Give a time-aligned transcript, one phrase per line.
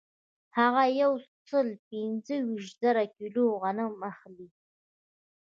[0.57, 1.13] هغه یو
[1.47, 4.47] سل پنځه ویشت زره کیلو غنم اخلي